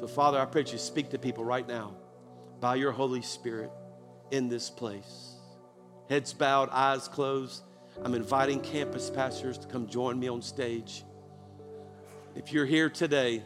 [0.00, 1.94] So, Father, I pray that you speak to people right now
[2.58, 3.70] by your Holy Spirit
[4.32, 5.36] in this place.
[6.10, 7.62] Heads bowed, eyes closed.
[8.02, 11.04] I'm inviting campus pastors to come join me on stage.
[12.34, 13.42] If you're here today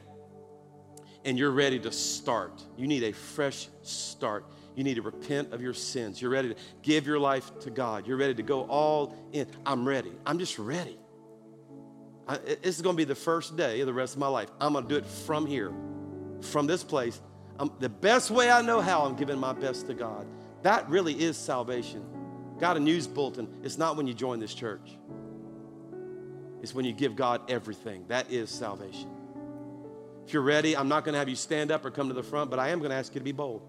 [1.24, 4.46] and you're ready to start, you need a fresh start.
[4.74, 6.22] You need to repent of your sins.
[6.22, 8.06] You're ready to give your life to God.
[8.06, 9.46] You're ready to go all in.
[9.66, 10.12] I'm ready.
[10.24, 10.98] I'm just ready.
[12.26, 14.48] I, this is going to be the first day of the rest of my life.
[14.60, 15.72] I'm going to do it from here,
[16.40, 17.20] from this place.
[17.58, 20.26] I'm, the best way I know how, I'm giving my best to God.
[20.62, 22.04] That really is salvation.
[22.58, 23.48] Got a news bulletin.
[23.62, 24.96] It's not when you join this church,
[26.62, 28.04] it's when you give God everything.
[28.08, 29.10] That is salvation.
[30.26, 32.22] If you're ready, I'm not going to have you stand up or come to the
[32.22, 33.62] front, but I am going to ask you to be bold.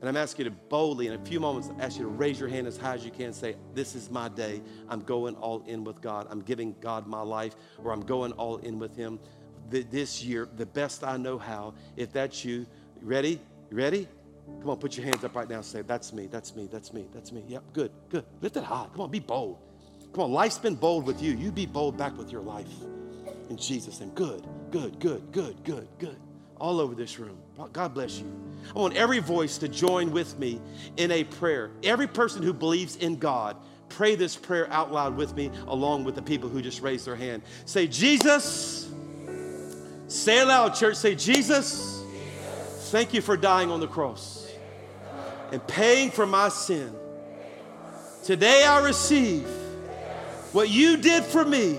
[0.00, 2.48] And I'm asking you to boldly, in a few moments, ask you to raise your
[2.48, 3.32] hand as high as you can.
[3.32, 4.60] Say, This is my day.
[4.88, 6.26] I'm going all in with God.
[6.30, 9.18] I'm giving God my life, or I'm going all in with Him
[9.70, 11.74] this year, the best I know how.
[11.96, 12.66] If that's you,
[13.00, 13.40] ready?
[13.70, 14.08] You ready?
[14.60, 15.56] Come on, put your hands up right now.
[15.56, 17.42] And say, That's me, that's me, that's me, that's me.
[17.48, 18.24] Yep, good, good.
[18.40, 18.86] Lift it high.
[18.92, 19.58] Come on, be bold.
[20.14, 21.32] Come on, life's been bold with you.
[21.32, 22.68] You be bold back with your life.
[23.50, 24.10] In Jesus' name.
[24.10, 26.16] Good, good, good, good, good, good.
[26.56, 27.36] All over this room.
[27.72, 28.32] God bless you.
[28.74, 30.60] I want every voice to join with me
[30.96, 31.72] in a prayer.
[31.82, 33.56] Every person who believes in God,
[33.88, 37.16] pray this prayer out loud with me, along with the people who just raised their
[37.16, 37.42] hand.
[37.64, 38.88] Say, Jesus.
[40.06, 40.94] Say aloud, church.
[40.94, 42.04] Say, Jesus,
[42.92, 44.48] thank you for dying on the cross
[45.50, 46.94] and paying for my sin.
[48.22, 49.44] Today I receive
[50.54, 51.76] what you did for me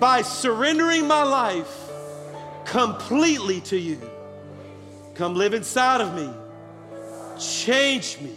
[0.00, 1.90] by surrendering my life
[2.64, 4.00] completely to you.
[5.14, 6.30] Come live inside of me,
[7.38, 8.32] change me,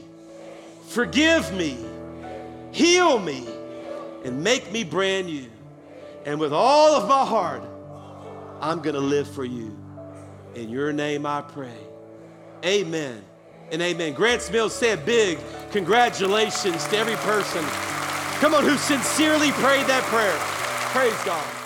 [0.89, 1.77] forgive me,
[2.73, 3.47] heal me,
[4.25, 5.47] and make me brand new.
[6.25, 7.63] And with all of my heart,
[8.59, 9.77] I'm going to live for you.
[10.53, 11.77] In your name I pray.
[12.65, 13.23] Amen
[13.71, 14.13] and amen.
[14.13, 15.39] Grants Mills said big
[15.71, 17.94] congratulations to every person.
[18.45, 20.37] Come on, who sincerely prayed that prayer.
[20.93, 21.64] Praise God.